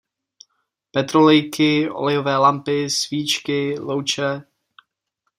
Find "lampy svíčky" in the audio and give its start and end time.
2.37-3.79